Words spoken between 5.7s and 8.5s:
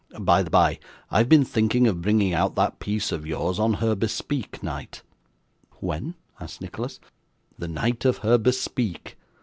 'When?' asked Nicholas. 'The night of her